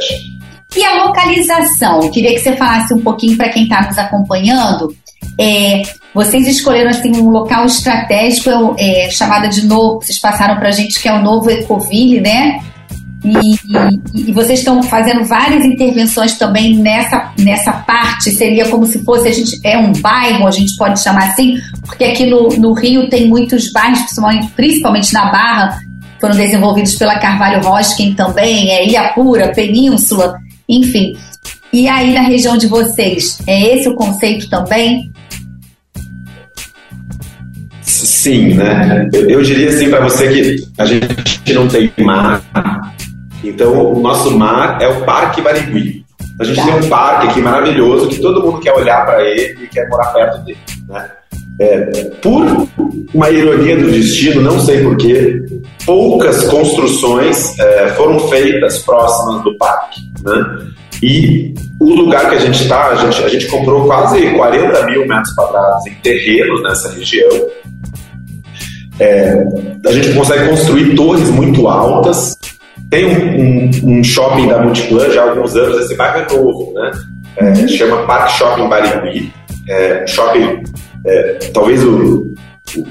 [0.77, 2.11] E a localização?
[2.11, 4.93] Queria que você falasse um pouquinho para quem está nos acompanhando
[5.39, 10.71] é, vocês escolheram assim um local estratégico é, chamado de novo, vocês passaram para a
[10.71, 12.59] gente que é o novo Ecoville, né?
[13.23, 19.27] E, e, vocês estão fazendo várias intervenções também nessa, nessa parte, seria como se fosse,
[19.27, 23.09] a gente é um bairro, a gente pode chamar assim, porque aqui no, no Rio
[23.09, 25.79] tem muitos bairros, principalmente, principalmente na Barra,
[26.19, 31.17] foram desenvolvidos pela Carvalho Roskin também, é Ilhapura, Península, enfim.
[31.71, 35.11] E aí na região de vocês, é esse o conceito também?
[38.19, 39.09] Sim, né?
[39.13, 42.43] Eu, diria assim para você que a gente não tem mar,
[43.41, 46.03] então o nosso mar é o Parque Barigui.
[46.37, 49.67] A gente tem um parque aqui maravilhoso que todo mundo quer olhar para ele e
[49.67, 50.57] quer morar perto dele,
[50.89, 51.09] né?
[51.61, 51.79] É,
[52.21, 52.67] por
[53.13, 55.41] uma ironia do destino, não sei porquê,
[55.85, 60.01] poucas construções é, foram feitas próximas do parque.
[60.25, 60.67] Né?
[61.01, 65.07] E o lugar que a gente está, a gente, a gente comprou quase 40 mil
[65.07, 67.29] metros quadrados em terrenos nessa região.
[68.99, 69.45] É,
[69.85, 72.37] a gente consegue construir torres muito altas.
[72.89, 76.73] Tem um, um, um shopping da Multiplan já há alguns anos, esse bairro é novo,
[76.73, 76.91] né?
[77.37, 79.31] É, chama Parque Shopping Barigui.
[79.67, 80.63] É, shopping
[81.05, 82.33] é, talvez o,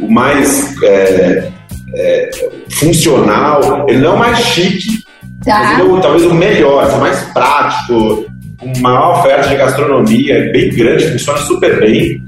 [0.00, 1.50] o mais é,
[1.94, 2.30] é,
[2.70, 5.04] funcional, ele não é o mais chique,
[5.44, 5.58] tá.
[5.58, 8.26] mas ele é o, talvez o melhor, o mais prático,
[8.58, 12.22] com maior oferta de gastronomia, bem grande, funciona super bem,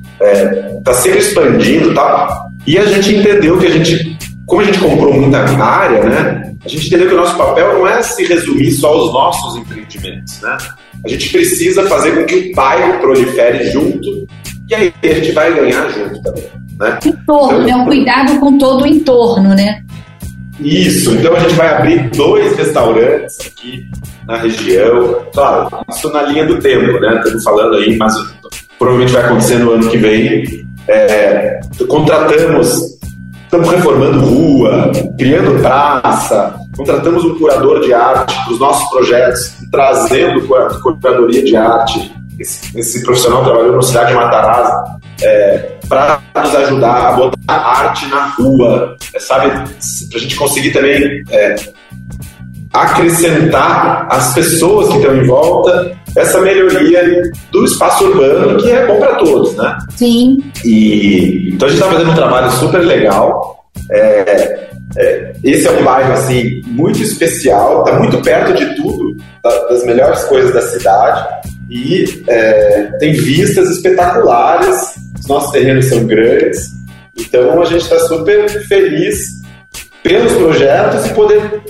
[0.78, 2.49] está sempre expandindo tá?
[2.66, 6.54] E a gente entendeu que a gente, como a gente comprou muita área, né?
[6.64, 10.40] A gente entendeu que o nosso papel não é se resumir só aos nossos empreendimentos,
[10.40, 10.56] né?
[11.04, 14.26] A gente precisa fazer com que o bairro prolifere junto
[14.70, 16.44] e aí a gente vai ganhar junto também.
[16.78, 16.98] Né?
[17.04, 19.82] Entorno, então, é um cuidado com todo o entorno, né?
[20.60, 23.88] Isso, então a gente vai abrir dois restaurantes aqui
[24.26, 25.26] na região.
[25.32, 27.16] Claro, isso na linha do tempo, né?
[27.18, 28.14] Estamos falando aí, mas
[28.78, 30.44] provavelmente vai acontecer no ano que vem.
[30.88, 32.98] É, contratamos,
[33.44, 40.46] estamos reformando rua, criando praça, contratamos um curador de arte para os nossos projetos, trazendo
[40.82, 47.08] curadoria de arte esse, esse profissional trabalhou no Cidade de Matarazzo é, para nos ajudar
[47.08, 49.50] a botar arte na rua, é, sabe?
[49.50, 51.54] Para a gente conseguir também é,
[52.72, 58.98] acrescentar as pessoas que estão em volta essa melhoria do espaço urbano que é bom
[58.98, 59.78] para todos, né?
[59.96, 60.38] Sim.
[60.64, 63.64] E então a gente está fazendo um trabalho super legal.
[63.90, 69.85] É, é, esse é um bairro assim muito especial, está muito perto de tudo, das
[69.85, 71.24] melhores coisas da cidade
[71.70, 74.94] e é, tem vistas espetaculares.
[75.20, 76.70] Os nossos terrenos são grandes,
[77.18, 79.26] então a gente está super feliz
[80.02, 81.62] pelos projetos e poder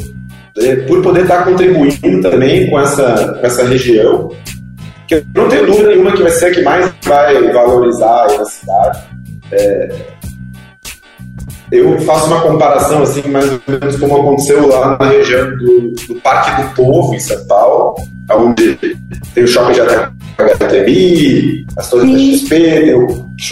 [0.87, 4.31] por poder estar tá contribuindo também com essa, com essa região,
[5.07, 8.45] que eu não tenho dúvida nenhuma que vai ser a que mais vai valorizar a
[8.45, 8.99] cidade.
[9.53, 9.89] É,
[11.73, 16.15] eu faço uma comparação assim, mais ou menos como aconteceu lá na região do, do
[16.21, 17.95] Parque do Povo, em São Paulo,
[18.33, 18.75] onde
[19.35, 22.95] tem o shopping de HTMI, as torres da XP,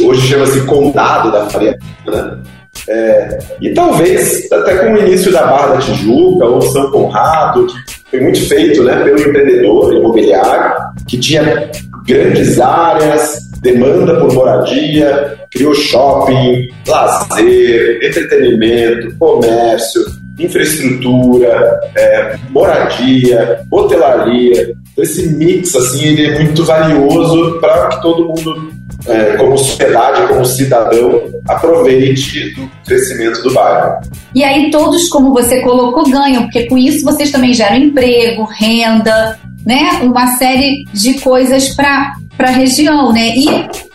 [0.03, 2.39] hoje chama-se Condado da Faria né?
[2.88, 8.11] É, e talvez até com o início da Barra da Tijuca ou São Conrado, que
[8.11, 10.74] foi muito feito né, pelo empreendedor imobiliário,
[11.07, 11.70] que tinha
[12.07, 20.03] grandes áreas, demanda por moradia, criou shopping, lazer, entretenimento, comércio,
[20.38, 24.74] infraestrutura, é, moradia, hotelaria.
[24.92, 28.72] Então, esse mix assim ele é muito valioso para que todo mundo,
[29.07, 34.01] é, como sociedade, como cidadão, aproveite do crescimento do bairro.
[34.35, 39.39] E aí todos, como você colocou, ganham, porque com isso vocês também geram emprego, renda,
[39.65, 40.01] né?
[40.03, 43.37] Uma série de coisas para a região, né?
[43.37, 43.47] E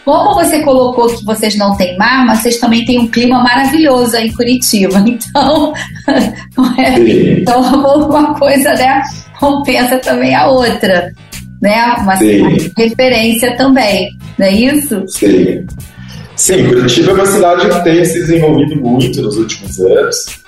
[0.05, 4.15] como você colocou que vocês não têm mar, mas vocês também têm um clima maravilhoso
[4.15, 5.03] aí em Curitiba.
[5.13, 5.73] Então,
[6.77, 7.39] é?
[7.39, 7.61] então
[8.07, 9.01] uma coisa né,
[9.39, 11.13] compensa também a outra.
[11.63, 11.95] Né?
[12.01, 12.15] Uma
[12.77, 15.01] referência também, não é isso?
[15.07, 15.65] Sim.
[16.35, 20.43] Sim, Curitiba é uma cidade que tem se desenvolvido muito nos últimos anos.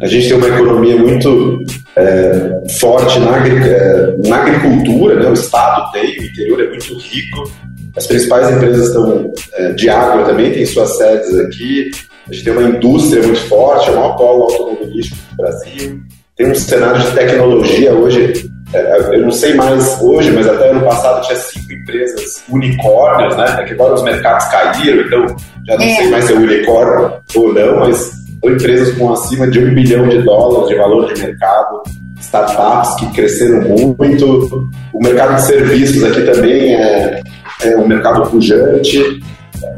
[0.00, 1.62] A gente tem uma economia muito
[1.96, 5.28] é, forte na, é, na, agricultura, né?
[5.28, 7.52] o Estado tem, o interior é muito rico.
[7.94, 11.90] As principais empresas estão é, de água também têm suas sedes aqui.
[12.26, 16.00] A gente tem uma indústria muito forte, é o maior polo automobilístico do Brasil.
[16.36, 18.48] Tem um cenário de tecnologia hoje.
[18.72, 23.56] É, eu não sei mais hoje, mas até ano passado tinha cinco empresas unicórnios, né?
[23.60, 25.96] É que agora os mercados caíram, então já não é.
[25.96, 30.06] sei mais se é unicórnio ou não, mas ou empresas com acima de um bilhão
[30.08, 31.82] de dólares de valor de mercado,
[32.20, 33.62] startups que cresceram
[33.98, 34.68] muito.
[34.92, 37.22] O mercado de serviços aqui também é,
[37.64, 39.20] é um mercado pujante.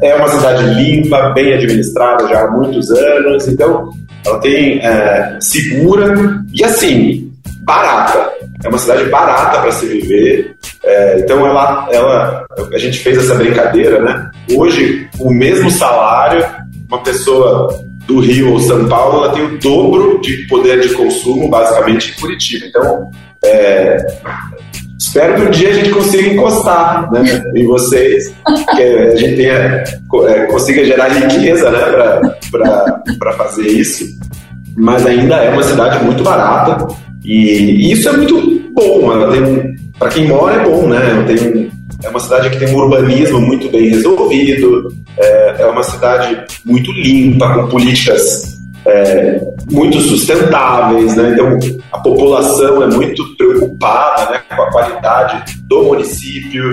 [0.01, 3.89] É uma cidade limpa, bem administrada já há muitos anos, então
[4.25, 7.30] ela tem é, segura e assim
[7.61, 8.31] barata.
[8.63, 10.55] É uma cidade barata para se viver.
[10.83, 14.31] É, então ela, ela, a gente fez essa brincadeira, né?
[14.55, 16.45] Hoje, o mesmo salário,
[16.89, 21.49] uma pessoa do Rio ou São Paulo, ela tem o dobro de poder de consumo,
[21.49, 22.65] basicamente, em Curitiba.
[22.65, 23.11] Então,
[23.43, 23.97] é,
[24.99, 27.23] espero que um dia a gente consiga encostar né,
[27.55, 28.33] em vocês,
[28.75, 29.83] que a gente tenha,
[30.27, 31.79] é, consiga gerar riqueza né,
[33.19, 34.03] para fazer isso.
[34.75, 36.87] Mas ainda é uma cidade muito barata
[37.23, 39.31] e isso é muito bom.
[39.31, 41.23] Tem para quem mora é bom, né?
[41.27, 41.69] Tem,
[42.03, 46.91] é uma cidade que tem um urbanismo muito bem resolvido, é, é uma cidade muito
[46.91, 51.33] limpa, com políticas é, muito sustentáveis, né?
[51.33, 51.59] Então
[51.91, 56.71] a população é muito preocupada né, com a qualidade do município.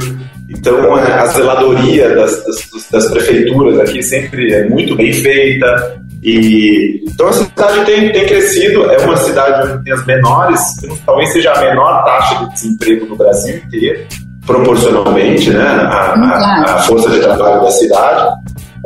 [0.48, 6.00] Então a zeladoria das, das, das prefeituras aqui sempre é muito bem feita.
[6.22, 10.60] E, então a cidade tem, tem crescido, é uma cidade onde tem as menores,
[11.06, 14.06] talvez seja a menor taxa de desemprego no Brasil inteiro,
[14.44, 18.36] proporcionalmente, né, a, a, a força de trabalho da cidade.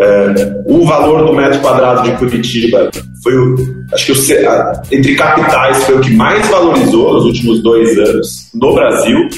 [0.00, 2.90] É, o valor do metro quadrado de Curitiba
[3.22, 3.54] foi o,
[3.92, 8.50] acho que o, a, entre capitais foi o que mais valorizou nos últimos dois anos
[8.54, 9.28] no Brasil.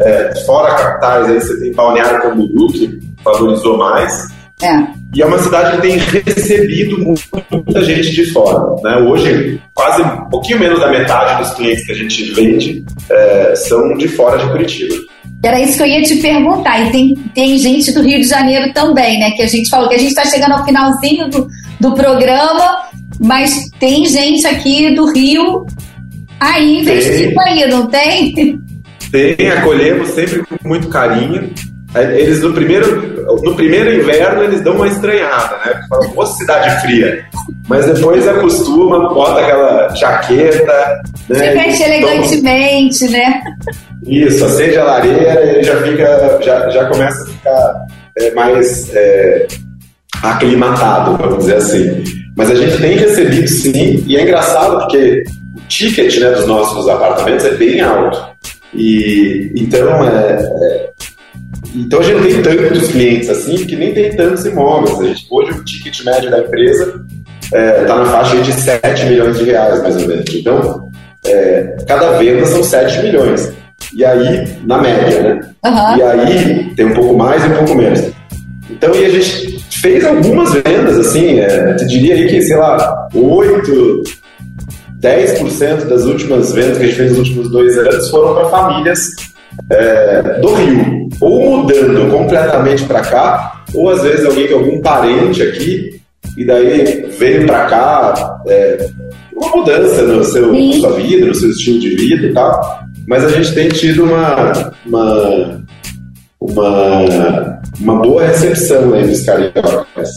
[0.00, 4.37] É, fora capitais, aí você tem Balneário Camboriú, que valorizou mais.
[4.62, 4.98] É.
[5.14, 8.82] E é uma cidade que tem recebido muita gente de fora.
[8.82, 8.96] Né?
[8.98, 13.96] Hoje, quase um pouquinho menos da metade dos clientes que a gente vende é, são
[13.96, 14.94] de fora de Curitiba.
[15.42, 16.80] Era isso que eu ia te perguntar.
[16.80, 19.30] E tem, tem gente do Rio de Janeiro também, né?
[19.32, 21.48] Que a gente falou que a gente está chegando ao finalzinho do,
[21.78, 22.82] do programa,
[23.20, 25.64] mas tem gente aqui do Rio
[26.40, 28.60] aí investindo aí, não tem?
[29.10, 31.50] Tem, acolhemos sempre com muito carinho.
[31.94, 35.80] Eles no primeiro, no primeiro inverno eles dão uma estranhada, né?
[35.88, 37.24] Falam, Pô, cidade fria.
[37.66, 41.02] Mas depois acostuma, bota aquela jaqueta.
[41.28, 41.38] Né?
[41.38, 43.42] Se veste elegantemente, né?
[44.06, 47.86] Isso, acende a lareira e já fica, já, já começa a ficar
[48.16, 49.46] é, mais é,
[50.22, 52.04] aclimatado, vamos dizer assim.
[52.36, 55.24] Mas a gente tem recebido sim, e é engraçado porque
[55.56, 58.28] o ticket né, dos nossos apartamentos é bem alto.
[58.74, 60.87] E então é, é
[61.74, 65.00] então a gente não tem tantos clientes assim, porque nem tem tantos imóveis.
[65.00, 67.04] A gente, hoje o ticket médio da empresa
[67.42, 70.24] está é, tá na faixa de 7 milhões de reais, mais ou menos.
[70.34, 70.90] Então,
[71.26, 73.52] é, cada venda são 7 milhões.
[73.94, 75.40] E aí, na média, né?
[75.64, 75.96] Uhum.
[75.96, 78.02] E aí tem um pouco mais e um pouco menos.
[78.70, 83.08] Então, e a gente fez algumas vendas, assim, é, te diria aí que, sei lá,
[83.14, 84.02] 8,
[85.00, 89.10] 10% das últimas vendas que a gente fez nos últimos dois anos foram para famílias
[89.70, 95.42] é, do Rio, ou mudando completamente para cá, ou às vezes alguém tem algum parente
[95.42, 96.00] aqui
[96.36, 98.88] e daí veio para cá é,
[99.34, 102.80] uma mudança no seu, na sua vida, no seu estilo de vida e tal.
[103.06, 104.52] Mas a gente tem tido uma,
[104.86, 105.64] uma,
[106.40, 110.10] uma, uma boa recepção aí dos cariocas.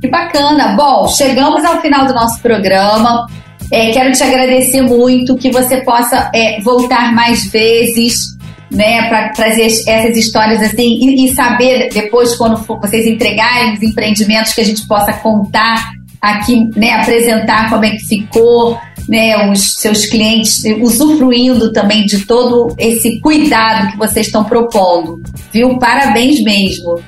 [0.00, 0.76] Que bacana!
[0.76, 3.26] Bom, chegamos ao final do nosso programa.
[3.72, 8.35] É, quero te agradecer muito, que você possa é, voltar mais vezes
[8.70, 13.82] né, para trazer essas histórias assim e, e, saber depois quando for, vocês entregarem os
[13.82, 19.76] empreendimentos que a gente possa contar aqui, né, apresentar como é que ficou, né, os
[19.76, 25.78] seus clientes usufruindo também de todo esse cuidado que vocês estão propondo, viu?
[25.78, 27.00] Parabéns mesmo.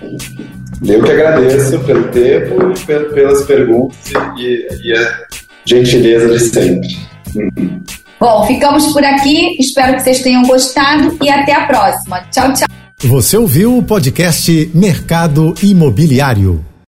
[0.87, 3.99] Eu que agradeço pelo tempo, pelas perguntas
[4.39, 5.19] e, e a
[5.65, 6.89] gentileza de sempre.
[7.35, 7.83] Uhum.
[8.21, 9.57] Bom, ficamos por aqui.
[9.59, 12.21] Espero que vocês tenham gostado e até a próxima.
[12.31, 12.66] Tchau, tchau.
[12.99, 16.68] Você ouviu o podcast Mercado Imobiliário.